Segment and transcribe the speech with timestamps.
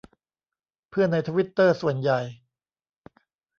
[0.89, 2.21] เพื่อนในทวิตเตอร์ ส่วนใหญ่